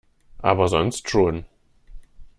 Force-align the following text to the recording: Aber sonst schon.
Aber 0.39 0.67
sonst 0.67 1.07
schon. 1.11 1.45